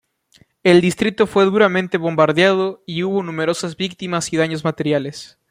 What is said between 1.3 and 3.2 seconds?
duramente bombardeado y